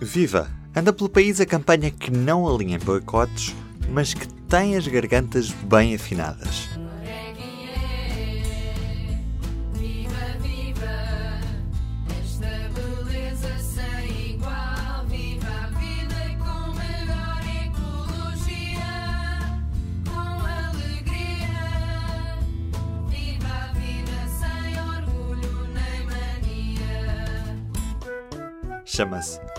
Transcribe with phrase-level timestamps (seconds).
[0.00, 0.50] Viva!
[0.74, 3.54] Anda pelo país a campanha que não alinha boicotes,
[3.90, 6.69] mas que tem as gargantas bem afinadas.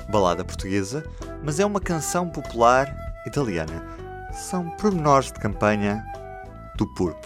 [0.10, 1.04] Balada Portuguesa,
[1.44, 3.86] mas é uma canção popular italiana.
[4.34, 6.04] São pormenores de campanha
[6.78, 7.24] do PURP.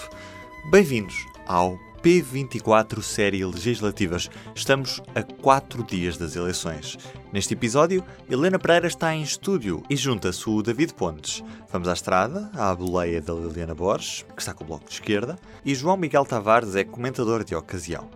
[0.71, 1.15] Bem-vindos
[1.47, 4.29] ao P24 Série Legislativas.
[4.53, 6.97] Estamos a quatro dias das eleições.
[7.33, 11.43] Neste episódio, Helena Pereira está em estúdio e junta-se o David Pontes.
[11.71, 15.35] Vamos à estrada, à boleia da Liliana Borges, que está com o bloco de esquerda,
[15.65, 18.09] e João Miguel Tavares é comentador de ocasião.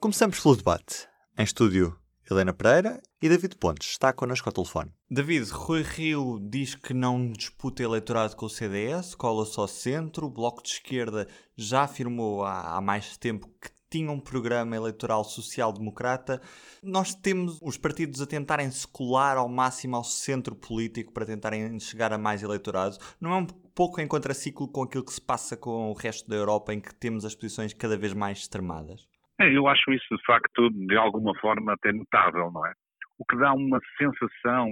[0.00, 1.06] Começamos pelo debate.
[1.36, 1.94] Em estúdio,
[2.30, 4.92] Helena Pereira e David Pontes está connosco ao telefone.
[5.10, 10.30] David, Rui Rio diz que não disputa eleitorado com o CDS, cola só centro, o
[10.30, 16.40] Bloco de Esquerda já afirmou há, há mais tempo que tinha um programa eleitoral social-democrata.
[16.80, 21.80] Nós temos os partidos a tentarem se colar ao máximo ao centro político para tentarem
[21.80, 23.00] chegar a mais eleitorados.
[23.20, 26.36] Não é um pouco em contraciclo com aquilo que se passa com o resto da
[26.36, 29.09] Europa, em que temos as posições cada vez mais extremadas?
[29.40, 32.72] É, eu acho isso, de facto, de alguma forma até notável, não é?
[33.18, 34.68] O que dá uma sensação,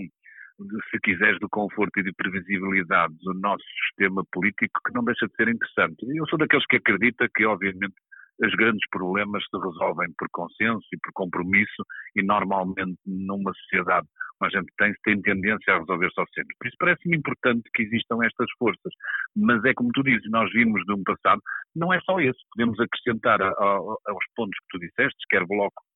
[0.90, 5.34] se quiseres, de conforto e de previsibilidade do nosso sistema político que não deixa de
[5.36, 6.04] ser interessante.
[6.14, 7.94] Eu sou daqueles que acredita que, obviamente,
[8.44, 11.82] os grandes problemas se resolvem por consenso e por compromisso
[12.14, 14.06] e normalmente numa sociedade
[14.44, 16.54] a gente tem, tem tendência a resolver só sempre.
[16.58, 18.92] Por isso parece-me importante que existam estas forças.
[19.36, 21.42] Mas é como tu dizes, nós vimos de um passado,
[21.74, 22.38] não é só esse.
[22.54, 25.87] Podemos acrescentar a, a, aos pontos que tu disseste, quer Bloco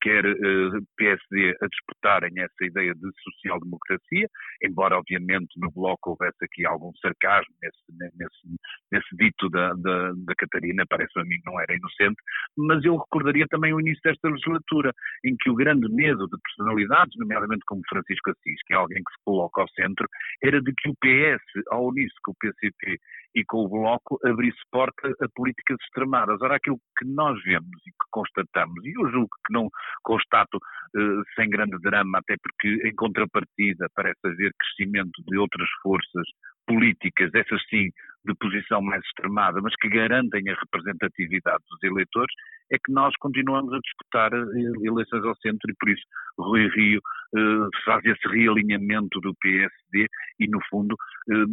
[0.00, 4.28] quer eh, PSD a disputarem essa ideia de social-democracia,
[4.62, 8.60] embora obviamente no Bloco houvesse aqui algum sarcasmo nesse, nesse,
[8.92, 12.16] nesse dito da, da, da Catarina, parece a mim não era inocente,
[12.56, 14.92] mas eu recordaria também o início desta legislatura,
[15.24, 19.12] em que o grande medo de personalidades, nomeadamente como Francisco Assis, que é alguém que
[19.12, 20.06] se coloca ao centro,
[20.42, 22.98] era de que o PS, ao unir-se com o PCP
[23.34, 26.40] e com o Bloco, abrisse porta a políticas extremadas.
[26.42, 29.68] Ora, aquilo que nós vemos e que constatamos, e eu julgo que não
[30.02, 36.26] constato uh, sem grande drama, até porque em contrapartida parece haver crescimento de outras forças
[36.66, 37.88] políticas, essas sim
[38.24, 42.34] de posição mais extremada, mas que garantem a representatividade dos eleitores,
[42.70, 46.02] é que nós continuamos a disputar eh, eleições ao centro e por isso
[46.38, 47.00] Rui Rio
[47.36, 50.06] eh, faz esse realinhamento do PSD
[50.40, 50.96] e, no fundo,
[51.30, 51.44] eh,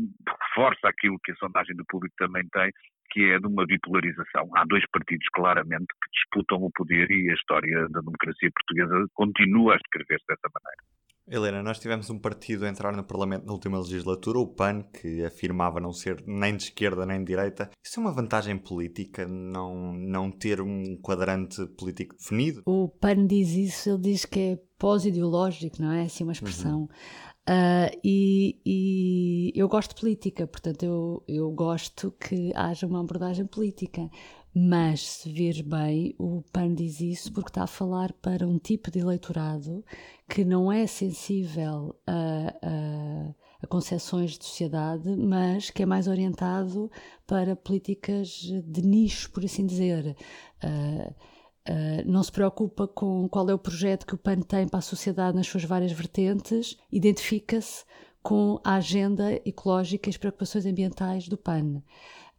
[0.48, 2.72] reforça aquilo que a sondagem do público também tem,
[3.12, 4.50] que é de uma bipolarização.
[4.56, 9.74] Há dois partidos claramente que disputam o poder e a história da democracia portuguesa continua
[9.74, 10.95] a escrever-se dessa maneira.
[11.28, 15.26] Helena, nós tivemos um partido a entrar no Parlamento na última legislatura, o PAN, que
[15.26, 17.72] afirmava não ser nem de esquerda nem de direita.
[17.84, 22.62] Isso é uma vantagem política, não, não ter um quadrante político definido?
[22.66, 26.04] O PAN diz isso, ele diz que é pós-ideológico, não é?
[26.04, 26.82] Assim uma expressão.
[26.82, 26.88] Uhum.
[27.48, 33.46] Uh, e, e, eu gosto de política, portanto, eu, eu gosto que haja uma abordagem
[33.46, 34.10] política.
[34.58, 38.90] Mas, se vir bem, o PAN diz isso porque está a falar para um tipo
[38.90, 39.84] de eleitorado
[40.30, 46.90] que não é sensível a, a, a concepções de sociedade, mas que é mais orientado
[47.28, 50.16] para políticas de nicho, por assim dizer.
[50.64, 51.12] Uh,
[51.70, 54.82] uh, não se preocupa com qual é o projeto que o PAN tem para a
[54.82, 57.84] sociedade nas suas várias vertentes, identifica-se
[58.24, 61.84] com a agenda ecológica e as preocupações ambientais do PAN.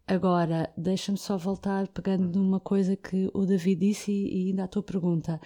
[0.09, 4.69] Agora, deixa-me só voltar pegando numa coisa que o David disse e, e ainda a
[4.69, 5.41] tua pergunta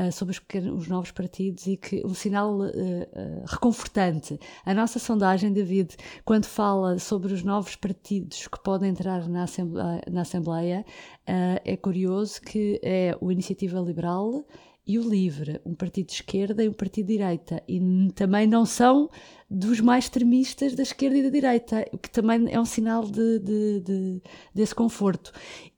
[0.00, 0.40] uh, sobre os,
[0.74, 4.40] os, novos partidos e que um sinal uh, uh, reconfortante.
[4.64, 10.00] A nossa sondagem, David, quando fala sobre os novos partidos que podem entrar na Assembleia,
[10.10, 10.86] na Assembleia
[11.26, 14.46] é curioso que é o Iniciativa Liberal
[14.88, 17.78] e o Livre, um partido de esquerda e um partido de direita, e
[18.14, 19.10] também não são
[19.50, 23.38] dos mais extremistas da esquerda e da direita, o que também é um sinal de,
[23.38, 24.22] de, de
[24.54, 25.30] desse conforto.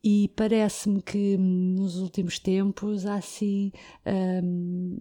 [0.03, 3.73] E parece-me que hum, nos últimos tempos há assim.
[4.07, 4.97] Hum,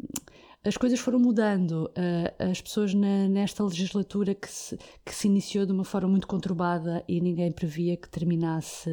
[0.65, 1.89] as coisas foram mudando.
[2.37, 7.21] As pessoas nesta legislatura que se, que se iniciou de uma forma muito conturbada e
[7.21, 8.89] ninguém previa que terminasse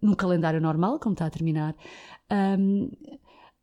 [0.00, 1.76] num calendário normal, como está a terminar.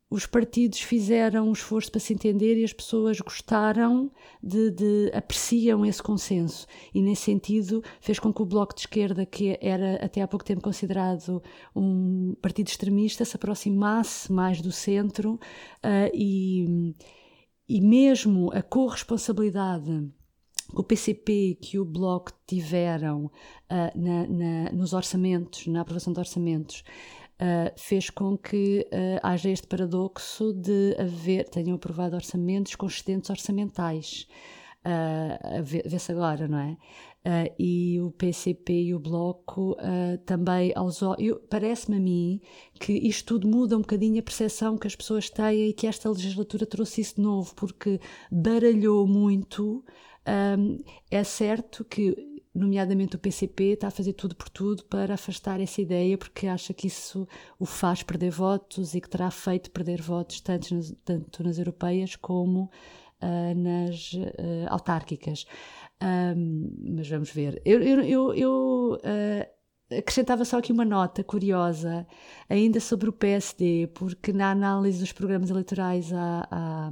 [0.09, 4.11] Os partidos fizeram um esforço para se entender e as pessoas gostaram
[4.41, 6.67] de, de, apreciam esse consenso.
[6.93, 10.45] E nesse sentido fez com que o Bloco de Esquerda que era até há pouco
[10.45, 11.41] tempo considerado
[11.75, 16.93] um partido extremista se aproximasse mais do centro uh, e
[17.67, 20.07] e mesmo a corresponsabilidade
[20.69, 23.31] que o PCP que o Bloco tiveram uh,
[23.95, 26.83] na, na, nos orçamentos, na aprovação de orçamentos,
[27.39, 33.29] uh, fez com que uh, haja este paradoxo de haver, tenham aprovado orçamentos com excedentes
[33.29, 34.27] orçamentais.
[34.85, 36.77] Uh, Vê-se agora, não é?
[37.25, 40.99] Uh, e o PCP e o Bloco uh, também aos
[41.49, 42.39] parece-me a mim
[42.79, 46.07] que isto tudo muda um bocadinho a percepção que as pessoas têm e que esta
[46.07, 47.99] legislatura trouxe isso de novo, porque
[48.31, 49.83] baralhou muito.
[50.27, 50.77] Um,
[51.09, 55.81] é certo que nomeadamente o PCP, está a fazer tudo por tudo para afastar essa
[55.81, 57.27] ideia, porque acha que isso
[57.59, 62.15] o faz perder votos e que terá feito perder votos tanto nas, tanto nas europeias
[62.15, 62.71] como
[63.21, 65.45] uh, nas uh, autárquicas.
[66.01, 67.61] Um, mas vamos ver.
[67.65, 69.54] Eu, eu, eu, uh,
[69.91, 72.07] acrescentava só aqui uma nota curiosa,
[72.49, 76.91] ainda sobre o PSD, porque na análise dos programas eleitorais há, há,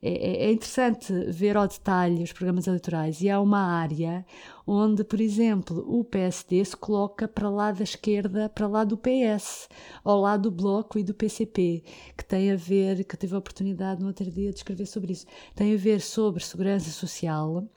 [0.00, 4.24] é, é, interessante ver ao detalhe os programas eleitorais e há uma área
[4.66, 9.68] onde, por exemplo, o PSD se coloca para lá da esquerda, para lá do PS,
[10.04, 11.82] ao lado do Bloco e do PCP,
[12.16, 15.26] que tem a ver, que tive a oportunidade no outro dia de escrever sobre isso,
[15.54, 17.68] tem a ver sobre segurança social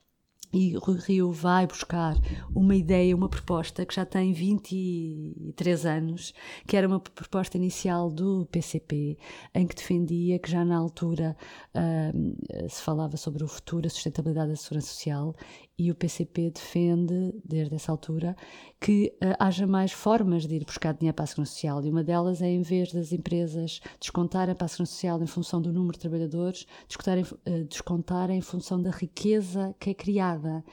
[0.51, 2.15] e Rui Rio vai buscar
[2.55, 6.33] uma ideia, uma proposta que já tem 23 anos,
[6.65, 9.17] que era uma proposta inicial do PCP,
[9.53, 11.35] em que defendia que já na altura
[11.75, 15.35] uh, se falava sobre o futuro, a sustentabilidade da segurança social,
[15.77, 18.35] e o PCP defende, desde essa altura,
[18.79, 22.03] que uh, haja mais formas de ir buscar dinheiro para a segurança social, e uma
[22.03, 25.93] delas é, em vez das empresas descontarem para a segurança social em função do número
[25.93, 30.63] de trabalhadores, descontarem, uh, descontarem em função da riqueza que é criada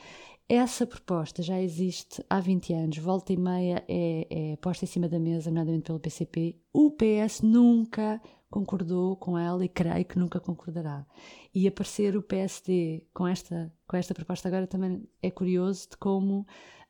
[0.48, 5.08] essa proposta já existe há 20 anos, volta e meia é, é posta em cima
[5.08, 6.56] da mesa, nomeadamente pelo PCP.
[6.72, 8.20] O PS nunca
[8.54, 11.04] concordou com ela e creio que nunca concordará.
[11.52, 16.46] E aparecer o PSD com esta, com esta proposta agora também é curioso de como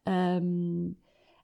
[0.06, 0.94] um,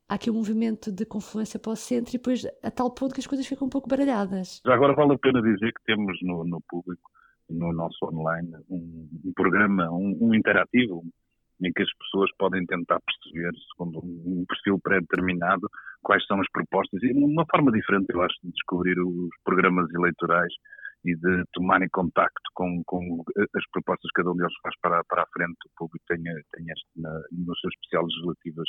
[0.07, 3.21] há aqui um movimento de confluência para o centro e depois a tal ponto que
[3.21, 4.61] as coisas ficam um pouco baralhadas.
[4.67, 7.11] Agora vale a pena dizer que temos no, no público,
[7.49, 11.03] no nosso online, um, um programa, um, um interativo,
[11.63, 15.69] em que as pessoas podem tentar perceber, segundo um perfil pré-determinado,
[16.03, 20.53] quais são as propostas e uma forma diferente, eu acho, de descobrir os programas eleitorais
[21.05, 23.25] e de tomarem contacto com, com
[23.57, 25.57] as propostas que cada um deles faz para, para a frente.
[25.67, 28.69] O público tem, tem este, na, no seu especial legislativas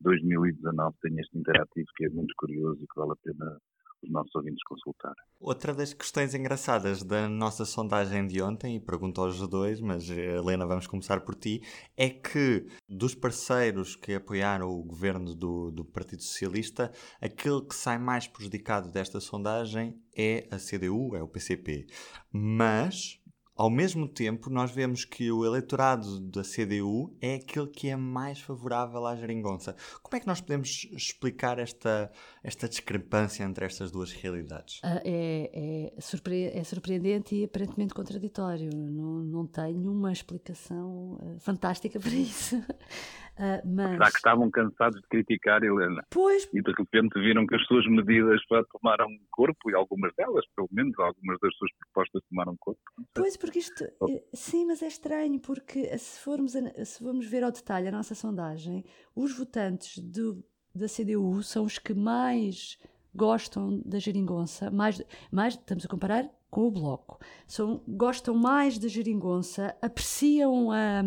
[0.00, 3.58] 2019, tem este interativo que é muito curioso e que vale a pena
[4.02, 5.14] os nossos ouvintes consultar.
[5.40, 10.36] Outra das questões engraçadas da nossa sondagem de ontem, e pergunto aos dois, mas eh,
[10.36, 11.62] Helena, vamos começar por ti,
[11.96, 17.98] é que dos parceiros que apoiaram o governo do, do Partido Socialista, aquele que sai
[17.98, 21.86] mais prejudicado desta sondagem é a CDU, é o PCP.
[22.30, 23.21] Mas
[23.54, 28.40] ao mesmo tempo, nós vemos que o eleitorado da CDU é aquele que é mais
[28.40, 29.76] favorável à geringonça.
[30.02, 32.10] Como é que nós podemos explicar esta,
[32.42, 34.80] esta discrepância entre estas duas realidades?
[34.82, 38.70] Ah, é, é, surpre é, surpreendente e aparentemente contraditório.
[38.74, 42.56] Não, não tenho uma explicação uh, fantástica para isso.
[43.42, 43.90] Uh, mas...
[43.90, 46.06] Será que estavam cansados de criticar, Helena?
[46.10, 46.48] Pois.
[46.54, 48.40] E de repente viram que as suas medidas
[48.70, 52.80] tomaram corpo, e algumas delas, pelo menos, algumas das suas propostas tomaram corpo.
[53.12, 53.84] Pois, porque isto.
[53.98, 54.08] Oh.
[54.08, 57.92] Eh, sim, mas é estranho, porque se formos, a, se formos ver ao detalhe a
[57.92, 62.78] nossa sondagem, os votantes do, da CDU são os que mais
[63.12, 67.18] gostam da geringonça, mais, mais estamos a comparar com o Bloco.
[67.46, 71.02] São, gostam mais da geringonça, apreciam a,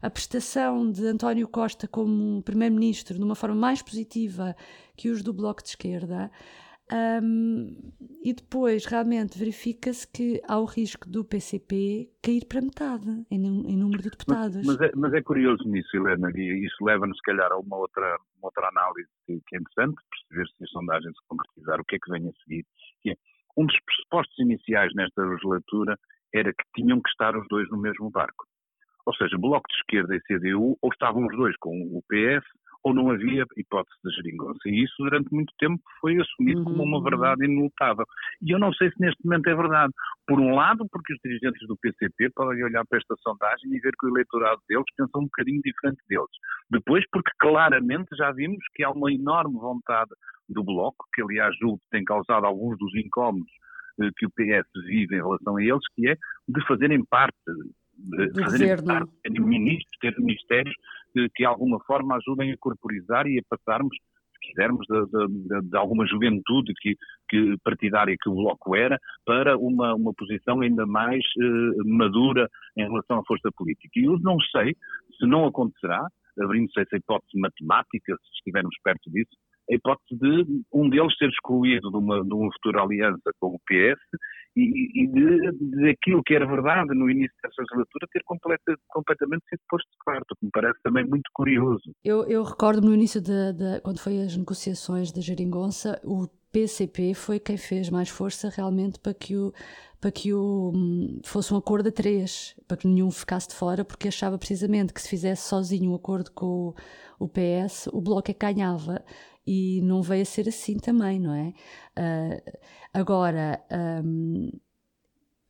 [0.00, 4.56] a prestação de António Costa como Primeiro-Ministro de uma forma mais positiva
[4.96, 6.30] que os do Bloco de Esquerda.
[6.90, 13.44] Um, e depois realmente verifica-se que há o risco do PCP cair para metade em,
[13.44, 14.64] em número de deputados.
[14.64, 17.76] Mas, mas, é, mas, é, curioso nisso, Helena, e isso leva-nos, se calhar, a uma
[17.76, 21.96] outra, uma outra análise que, é interessante, perceber se a sondagem se concretizar, o que
[21.96, 22.64] é que vem a seguir.
[23.56, 25.98] Um dos pressupostos iniciais nesta legislatura
[26.34, 28.44] era que tinham que estar os dois no mesmo barco.
[29.06, 32.44] Ou seja, Bloco de Esquerda e CDU, ou estavam os dois com o PS,
[32.82, 34.60] ou não havia hipótese de geringonça.
[34.66, 36.64] E isso durante muito tempo foi assumido uhum.
[36.64, 37.02] como uma uhum.
[37.02, 38.04] verdade inelutável.
[38.42, 39.92] E eu não sei se neste momento é verdade.
[40.26, 43.92] Por um lado, porque os dirigentes do PCP podem olhar para esta sondagem e ver
[43.98, 46.30] que o eleitorado deles pensa um bocadinho diferente deles.
[46.70, 50.10] Depois, porque claramente já vimos que há uma enorme vontade
[50.48, 53.50] do Bloco, que aliás julgo que tem causado alguns dos incómodos
[54.00, 56.16] eh, que o PS vive em relação a eles, que é
[56.48, 57.36] de fazerem parte
[57.98, 60.74] de fazerem parte, ter ministros, ter ministérios
[61.16, 65.68] que, que de alguma forma ajudem a corporizar e a passarmos se quisermos, de, de,
[65.70, 66.94] de alguma juventude que,
[67.28, 72.46] que, partidária que o Bloco era, para uma, uma posição ainda mais eh, madura
[72.76, 73.90] em relação à força política.
[73.96, 74.76] E eu não sei
[75.18, 76.06] se não acontecerá,
[76.38, 79.34] abrindo-se essa hipótese matemática, se estivermos perto disso,
[79.70, 83.58] a hipótese de um deles ser excluído de uma, de uma futura aliança com o
[83.60, 84.00] PS
[84.56, 89.60] e, e de, aquilo que era verdade no início dessa legislatura ter completa, completamente sido
[89.68, 91.92] posto de quarto, o que me parece também muito curioso.
[92.02, 97.12] Eu, eu recordo no início, de, de, quando foi as negociações da Geringonça, o PCP
[97.12, 99.52] foi quem fez mais força realmente para que o
[99.98, 103.84] para que o, hum, fosse um acordo a três, para que nenhum ficasse de fora,
[103.84, 106.74] porque achava precisamente que se fizesse sozinho um acordo com o,
[107.18, 109.02] o PS, o Bloco é que ganhava
[109.46, 111.52] e não veio a ser assim também, não é?
[111.96, 112.58] Uh,
[112.92, 113.62] agora,
[114.04, 114.50] um,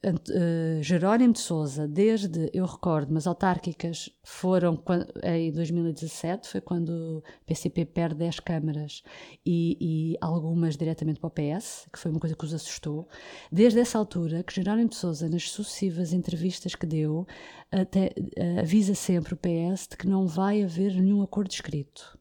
[0.05, 6.91] uh, Jerónimo de Souza, desde, eu recordo, as autárquicas foram quando, em 2017, foi quando
[6.91, 9.03] o PCP perde 10 câmaras
[9.45, 13.09] e, e, algumas diretamente para o PS, que foi uma coisa que os assustou.
[13.51, 17.27] Desde essa altura, que Jerónimo de Souza, nas sucessivas entrevistas que deu,
[17.71, 18.13] até,
[18.61, 22.19] avisa sempre o PS de que não vai haver nenhum acordo escrito.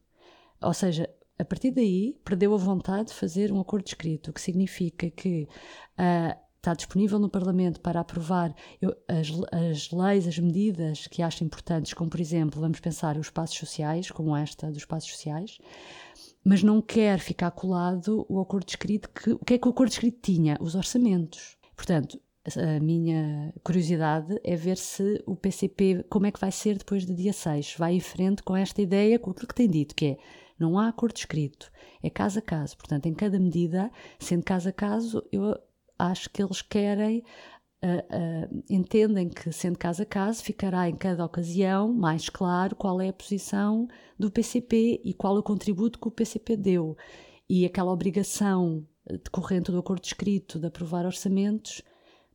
[0.62, 4.40] Ou seja, a partir daí, perdeu a vontade de fazer um acordo escrito, o que
[4.40, 5.48] significa que
[5.98, 8.54] uh, está disponível no Parlamento para aprovar
[9.06, 13.56] as, as, leis, as medidas que acha importantes, como por exemplo, vamos pensar os passos
[13.56, 15.58] sociais, como esta dos passos sociais,
[16.42, 19.08] mas não quer ficar colado o acordo escrito.
[19.10, 20.56] Que, o que é que o acordo escrito tinha?
[20.60, 21.56] Os orçamentos.
[21.76, 22.20] Portanto,
[22.56, 27.14] a minha curiosidade é ver se o PCP, como é que vai ser depois do
[27.14, 30.18] dia 6, vai em frente com esta ideia, com aquilo que tem dito, que é
[30.58, 31.70] não há acordo escrito,
[32.02, 32.76] é caso a caso.
[32.76, 35.54] Portanto, em cada medida, sendo caso a caso, eu
[35.98, 37.22] acho que eles querem,
[37.82, 43.00] uh, uh, entendem que, sendo caso a caso, ficará em cada ocasião mais claro qual
[43.00, 43.86] é a posição
[44.18, 46.96] do PCP e qual o contributo que o PCP deu.
[47.48, 51.82] E aquela obrigação decorrente do acordo escrito de aprovar orçamentos,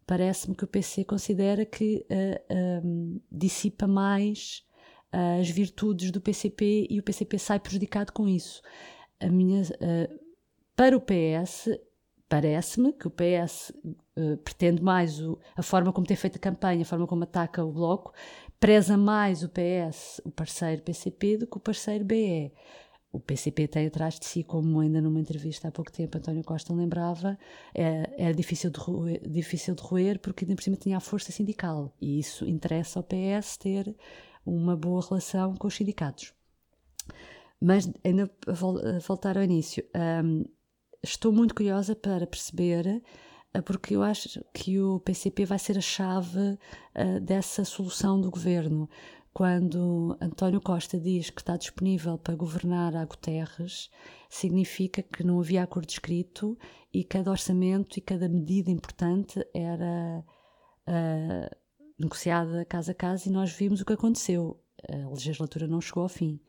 [0.07, 4.63] parece-me que o PC considera que uh, dissipa mais
[5.11, 8.61] as virtudes do PCP e o PCP sai prejudicado com isso.
[9.19, 10.19] A minha, uh,
[10.75, 11.69] para o PS,
[12.29, 16.39] parece-me que o PS uh, eh, pretende mais o, a forma como tem feito a
[16.39, 18.13] campanha, a forma como ataca o Bloco,
[18.57, 22.53] preza mais o PS, o parceiro PCP, do que o parceiro BE.
[23.11, 26.73] O PCP tem atrás de si, como ainda numa entrevista há pouco tempo António Costa
[26.73, 27.37] lembrava,
[27.75, 31.29] é, era difícil de, roer, difícil de roer porque ainda por cima tinha a força
[31.29, 31.93] sindical.
[31.99, 33.93] E isso interessa ao PS ter
[34.45, 36.33] uma boa relação com os sindicatos.
[37.59, 39.83] Mas, ainda a voltar ao início,
[40.23, 40.43] um,
[41.03, 43.03] estou muito curiosa para perceber,
[43.55, 48.31] uh, porque eu acho que o PCP vai ser a chave uh, dessa solução do
[48.31, 48.89] governo.
[49.33, 53.89] Quando António Costa diz que está disponível para governar a Guterres,
[54.29, 56.57] significa que não havia acordo escrito
[56.93, 60.25] e cada orçamento e cada medida importante era
[60.87, 61.60] uh,
[61.99, 64.57] negociada casa a casa e nós vimos o que aconteceu.
[64.89, 66.39] A legislatura não chegou ao fim.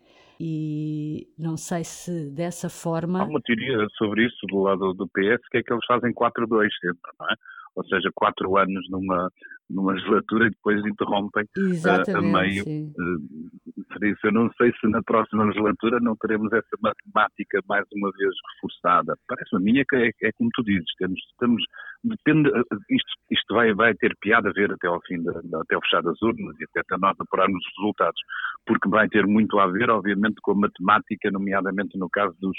[0.41, 3.21] E não sei se dessa forma.
[3.21, 6.69] Há uma teoria sobre isso do lado do PS, que é que eles fazem 4-2
[6.81, 7.35] sempre, não é?
[7.77, 9.31] Ou seja, quatro anos numa,
[9.71, 12.65] numa legislatura e depois interrompem uh, a meio.
[12.65, 17.87] Uh, por isso, eu não sei se na próxima legislatura não teremos essa matemática mais
[17.95, 19.17] uma vez reforçada.
[19.29, 21.63] Parece-me a minha que é, é, como tu dizes, temos, temos
[22.05, 22.51] depende,
[22.91, 23.13] isto,
[23.53, 26.59] vai, vai ter piada a ver até ao fim, de, até ao fechar das urnas
[26.59, 28.21] e até, até nós apurarmos os resultados,
[28.67, 32.57] porque vai ter muito a ver, obviamente, com a matemática, nomeadamente no caso dos,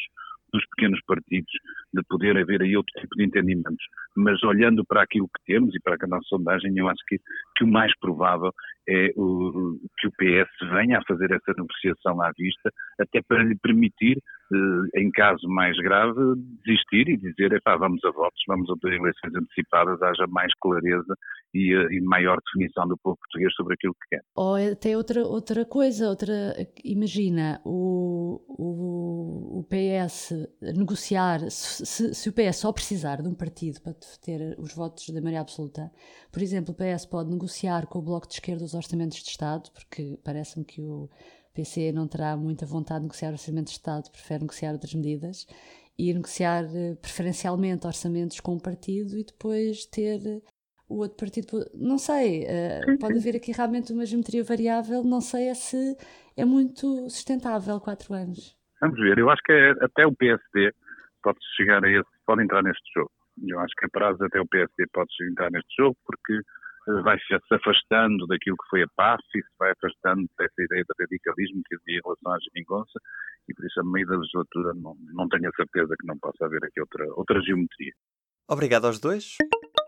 [0.54, 1.52] dos pequenos partidos,
[1.94, 3.86] de poder haver aí outro tipo de entendimentos.
[4.16, 7.18] Mas olhando para aquilo que temos e para a nossa sondagem, eu acho que,
[7.56, 8.52] que o mais provável
[8.88, 12.70] é o, que o PS venha a fazer essa negociação à vista,
[13.00, 14.18] até para lhe permitir,
[14.54, 16.20] eh, em caso mais grave,
[16.66, 21.16] desistir e dizer, epá, vamos a votos, vamos a eleições antecipadas, haja mais clareza
[21.54, 24.22] e, eh, e, maior definição do povo português sobre aquilo que quer.
[24.36, 26.34] Ou até outra, outra coisa, outra,
[26.84, 31.40] imagina, o, o, o PS negociar,
[31.84, 35.42] se, se o PS só precisar de um partido para ter os votos da maioria
[35.42, 35.92] absoluta,
[36.32, 39.70] por exemplo, o PS pode negociar com o Bloco de Esquerda os orçamentos de Estado,
[39.72, 41.10] porque parece-me que o
[41.54, 45.48] PC não terá muita vontade de negociar orçamentos de Estado, prefere negociar outras medidas
[45.98, 50.42] e negociar eh, preferencialmente orçamentos com um partido e depois ter
[50.90, 51.70] o outro partido.
[51.74, 55.98] Não sei, uh, pode haver aqui realmente uma geometria variável, não sei é se
[56.36, 58.58] é muito sustentável quatro anos.
[58.82, 60.74] Vamos ver, eu acho que é, até o PSD
[61.24, 63.12] pode chegar a esse, pode entrar neste jogo.
[63.48, 66.40] Eu acho que a prazo até o PSD pode entrar neste jogo porque
[67.04, 71.62] vai-se afastando daquilo que foi a paz e se vai afastando dessa ideia de radicalismo
[71.66, 73.00] que havia em relação à geringonça
[73.48, 76.46] e por isso a meio da legislatura não, não tenho a certeza que não possa
[76.46, 77.94] haver aqui outra, outra geometria.
[78.50, 79.38] Obrigado aos dois.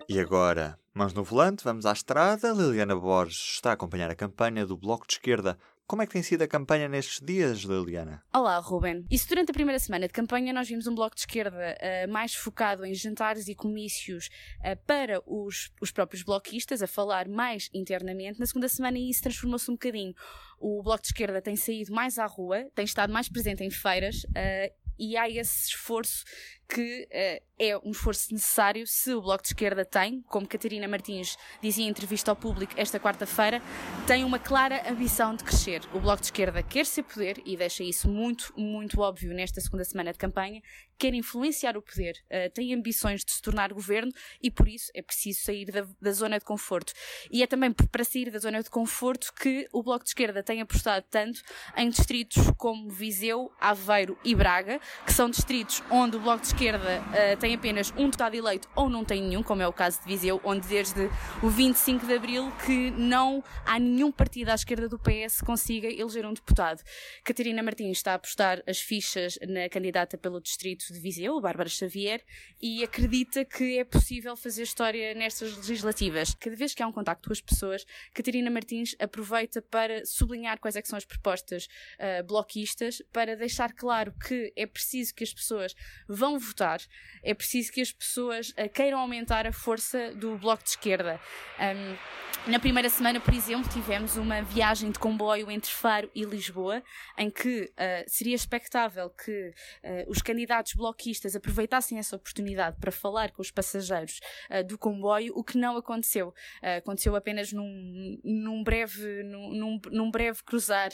[0.07, 2.53] E agora, mãos no volante, vamos à estrada.
[2.53, 6.23] Liliana Borges está a acompanhar a campanha do Bloco de Esquerda como é que tem
[6.23, 8.23] sido a campanha nestes dias, Liliana?
[8.33, 9.05] Olá, Ruben.
[9.11, 12.33] Se durante a primeira semana de campanha nós vimos um bloco de esquerda uh, mais
[12.33, 14.29] focado em jantares e comícios
[14.61, 19.69] uh, para os, os próprios bloquistas, a falar mais internamente, na segunda semana isso transformou-se
[19.69, 20.13] um bocadinho.
[20.59, 24.23] O bloco de esquerda tem saído mais à rua, tem estado mais presente em feiras
[24.23, 26.23] uh, e há esse esforço
[26.67, 31.37] que uh, é um esforço necessário se o Bloco de Esquerda tem, como Catarina Martins
[31.61, 33.61] dizia em entrevista ao público esta quarta-feira,
[34.05, 35.81] tem uma clara ambição de crescer.
[35.93, 39.85] O Bloco de Esquerda quer ser poder e deixa isso muito, muito óbvio nesta segunda
[39.85, 40.61] semana de campanha,
[40.97, 45.01] quer influenciar o poder, uh, tem ambições de se tornar governo e por isso é
[45.01, 46.93] preciso sair da, da, zona de conforto.
[47.31, 50.61] E é também para sair da zona de conforto que o Bloco de Esquerda tem
[50.61, 51.41] apostado tanto
[51.77, 57.01] em distritos como Viseu, Aveiro e Braga, que são distritos onde o Bloco de esquerda
[57.01, 60.07] uh, tem apenas um deputado eleito ou não tem nenhum, como é o caso de
[60.07, 61.09] Viseu, onde desde
[61.43, 65.89] o 25 de abril que não há nenhum partido à esquerda do PS que consiga
[65.89, 66.81] eleger um deputado.
[67.25, 72.23] Catarina Martins está a apostar as fichas na candidata pelo distrito de Viseu, Bárbara Xavier,
[72.61, 76.37] e acredita que é possível fazer história nestas legislativas.
[76.39, 80.77] Cada vez que há um contacto com as pessoas, Catarina Martins aproveita para sublinhar quais
[80.77, 81.67] é são as propostas
[81.99, 85.75] uh, bloquistas, para deixar claro que é preciso que as pessoas
[86.07, 86.79] vão votar,
[87.23, 91.19] é preciso que as pessoas uh, queiram aumentar a força do bloco de esquerda.
[91.59, 96.83] Um, na primeira semana, por exemplo, tivemos uma viagem de comboio entre Faro e Lisboa,
[97.17, 103.31] em que uh, seria expectável que uh, os candidatos bloquistas aproveitassem essa oportunidade para falar
[103.31, 104.19] com os passageiros
[104.67, 106.33] do comboio, o que não aconteceu.
[106.77, 110.89] aconteceu apenas num, num breve, num, num, breve cruzar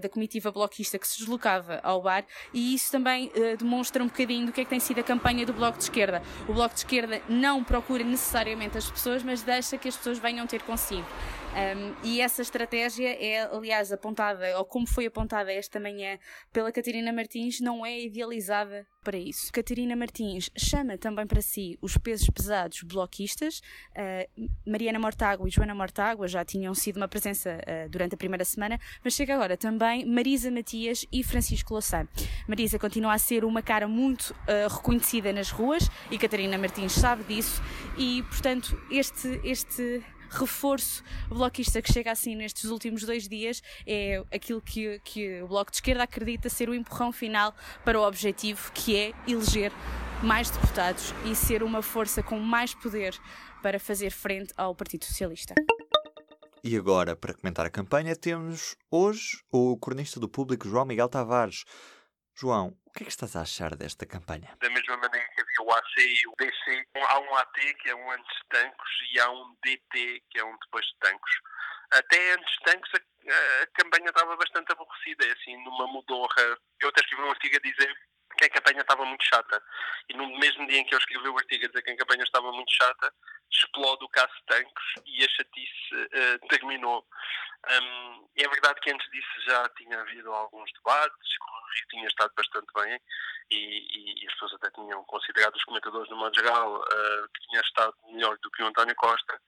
[0.00, 4.52] da comitiva bloquista que se deslocava ao bar, e isso também demonstra um bocadinho do
[4.52, 6.22] que é que tem sido a campanha do Bloco de Esquerda.
[6.48, 10.46] O Bloco de Esquerda não procura necessariamente as pessoas, mas deixa que as pessoas venham
[10.46, 11.06] ter consigo.
[11.52, 16.18] Um, e essa estratégia é, aliás, apontada, ou como foi apontada esta manhã
[16.52, 19.52] pela Catarina Martins, não é idealizada para isso.
[19.52, 23.60] Catarina Martins chama também para si os pesos pesados bloquistas.
[23.90, 28.44] Uh, Mariana Mortágua e Joana Mortágua já tinham sido uma presença uh, durante a primeira
[28.44, 32.06] semana, mas chega agora também Marisa Matias e Francisco Louçã.
[32.48, 37.24] Marisa continua a ser uma cara muito uh, reconhecida nas ruas e Catarina Martins sabe
[37.24, 37.60] disso
[37.98, 44.60] e, portanto, este, este reforço bloquista que chega assim nestes últimos dois dias é aquilo
[44.60, 48.96] que, que o Bloco de Esquerda acredita ser o empurrão final para o objetivo que
[48.96, 49.72] é eleger
[50.22, 53.14] mais deputados e ser uma força com mais poder
[53.62, 55.54] para fazer frente ao Partido Socialista.
[56.64, 61.64] E agora, para comentar a campanha, temos hoje o cronista do público João Miguel Tavares.
[62.34, 64.56] João, o que é que estás a achar desta campanha?
[64.60, 65.26] Da mesma maneira
[65.62, 66.86] o AC e o DC.
[66.94, 70.44] Há um AT, que é um antes de tancos, e há um DT, que é
[70.44, 71.30] um depois de tancos.
[71.92, 76.58] Até antes de tancos, a, a campanha estava bastante aborrecida, é assim, numa mudorra.
[76.80, 77.94] Eu até escrevi um artigo a dizer
[78.48, 79.62] que a campanha estava muito chata.
[80.08, 82.24] E no mesmo dia em que eu escrevi o artigo a dizer que a campanha
[82.24, 83.12] estava muito chata,
[83.50, 87.06] explode o caso tanques e a chatice uh, terminou.
[87.70, 92.32] Um, é verdade que antes disso já tinha havido alguns debates, o Rio tinha estado
[92.36, 93.00] bastante bem
[93.50, 97.48] e, e, e, as pessoas até tinham considerado os comentadores, no modo geral, uh, que
[97.48, 99.40] tinha estado melhor do que o António Costa,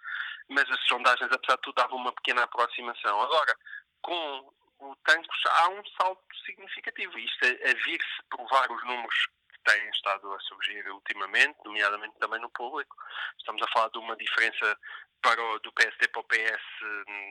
[0.48, 3.20] mas as sondagens, apesar de tudo, davam uma pequena aproximação.
[3.20, 3.56] Agora,
[4.02, 7.18] com o Tancos há um salto significativo.
[7.18, 12.40] Isto, a, a vir-se provar os números que têm estado a surgir ultimamente, nomeadamente também
[12.40, 12.96] no público.
[13.38, 14.78] Estamos a falar de uma diferença
[15.24, 16.62] para o, do PSD para o PS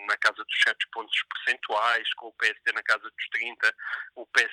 [0.08, 3.76] na casa dos 7 pontos percentuais, com o PSD na casa dos 30,
[4.16, 4.52] o PS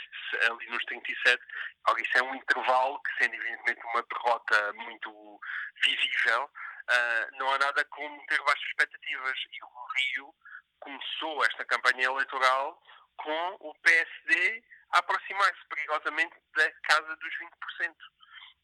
[0.50, 1.42] ali nos 37.
[1.88, 5.40] Ora, isso é um intervalo que, sendo evidentemente uma derrota muito
[5.82, 9.38] visível, uh, não há nada como ter baixas expectativas.
[9.52, 10.34] E o Rio
[10.80, 12.82] começou esta campanha eleitoral
[13.16, 17.32] com o PSD a aproximar-se perigosamente da casa dos
[17.78, 17.94] 20%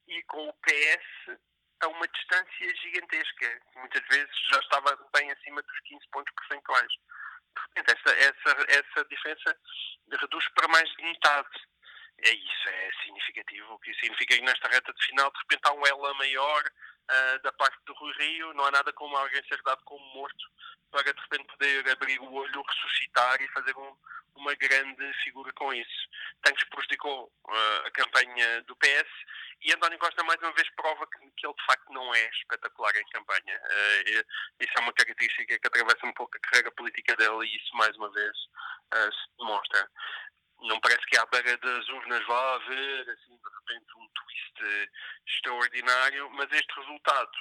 [0.09, 1.39] e com o PS
[1.81, 6.89] a uma distância gigantesca, muitas vezes já estava bem acima dos 15 pontos percentuais.
[6.89, 9.59] De repente, essa, essa, essa diferença
[10.21, 11.69] reduz para mais de metade.
[12.25, 15.73] É isso, é significativo, o que significa que nesta reta de final, de repente, há
[15.73, 18.55] um ela maior uh, da parte do Rui Rio.
[18.55, 20.45] Não há nada como alguém ser dado como morto
[20.97, 23.97] para de repente poder abrir o olho, ressuscitar e fazer um,
[24.37, 26.09] uma grande figura com isso.
[26.43, 29.11] Tanques prejudicou uh, a campanha do PS
[29.61, 32.97] e António Costa mais uma vez prova que, que ele de facto não é espetacular
[32.97, 33.61] em campanha.
[33.65, 34.25] Uh,
[34.59, 37.95] isso é uma característica que atravessa um pouco a carreira política dele e isso mais
[37.97, 38.37] uma vez
[38.95, 39.91] uh, se demonstra.
[40.63, 44.91] Não parece que à beira das urnas vá haver assim, de repente um twist
[45.27, 47.37] extraordinário, mas este resultado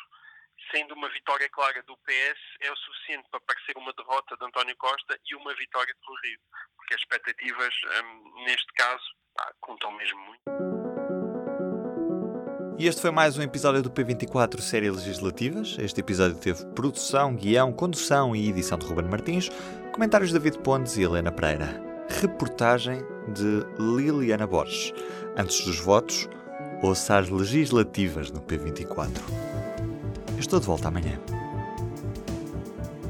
[0.72, 4.76] sendo uma vitória clara do PS, é o suficiente para parecer uma derrota de António
[4.78, 6.40] Costa e uma vitória de Rui Rio,
[6.76, 9.04] porque as expectativas, hum, neste caso,
[9.62, 10.42] contam mesmo muito.
[12.78, 15.78] E este foi mais um episódio do P24 Série Legislativas.
[15.80, 19.50] Este episódio teve produção, guião, condução e edição de Ruben Martins,
[19.94, 21.82] comentários de David Pontes e Helena Pereira.
[22.22, 23.00] Reportagem
[23.34, 24.94] de Liliana Borges.
[25.38, 26.28] Antes dos votos,
[26.84, 29.10] ouça as legislativas no P24.
[30.38, 31.18] Estou de volta amanhã.